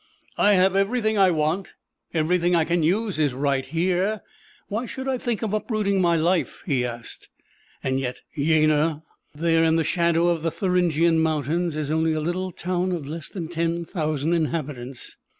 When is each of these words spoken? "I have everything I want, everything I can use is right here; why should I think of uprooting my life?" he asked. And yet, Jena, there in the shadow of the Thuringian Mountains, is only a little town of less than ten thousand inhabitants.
"I 0.39 0.53
have 0.53 0.75
everything 0.75 1.19
I 1.19 1.29
want, 1.29 1.75
everything 2.11 2.55
I 2.55 2.65
can 2.65 2.81
use 2.81 3.19
is 3.19 3.35
right 3.35 3.63
here; 3.63 4.21
why 4.67 4.87
should 4.87 5.07
I 5.07 5.19
think 5.19 5.43
of 5.43 5.53
uprooting 5.53 6.01
my 6.01 6.15
life?" 6.15 6.63
he 6.65 6.83
asked. 6.83 7.29
And 7.83 7.99
yet, 7.99 8.21
Jena, 8.35 9.03
there 9.35 9.63
in 9.63 9.75
the 9.75 9.83
shadow 9.83 10.29
of 10.29 10.41
the 10.41 10.49
Thuringian 10.49 11.19
Mountains, 11.19 11.75
is 11.75 11.91
only 11.91 12.13
a 12.13 12.19
little 12.19 12.49
town 12.49 12.91
of 12.91 13.07
less 13.07 13.29
than 13.29 13.47
ten 13.47 13.85
thousand 13.85 14.33
inhabitants. 14.33 15.17